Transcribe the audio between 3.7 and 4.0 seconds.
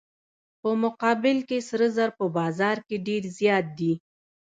دي.